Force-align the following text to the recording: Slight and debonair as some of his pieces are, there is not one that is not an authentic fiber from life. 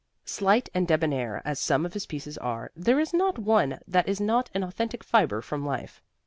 Slight 0.25 0.67
and 0.73 0.87
debonair 0.87 1.43
as 1.45 1.59
some 1.59 1.85
of 1.85 1.93
his 1.93 2.07
pieces 2.07 2.35
are, 2.39 2.71
there 2.75 2.99
is 2.99 3.13
not 3.13 3.37
one 3.37 3.77
that 3.87 4.09
is 4.09 4.19
not 4.19 4.49
an 4.55 4.63
authentic 4.63 5.03
fiber 5.03 5.43
from 5.43 5.63
life. 5.63 6.01